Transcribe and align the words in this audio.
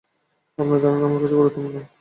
আপনার 0.57 0.79
ধারণা 0.81 1.05
আমার 1.07 1.21
কাছে 1.21 1.35
গুরুত্বপূর্ণ। 1.35 1.75